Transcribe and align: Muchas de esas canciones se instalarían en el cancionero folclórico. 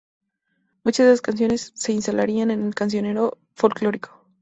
Muchas 0.83 1.05
de 1.05 1.11
esas 1.11 1.21
canciones 1.21 1.73
se 1.75 1.93
instalarían 1.93 2.49
en 2.49 2.65
el 2.65 2.73
cancionero 2.73 3.37
folclórico. 3.53 4.25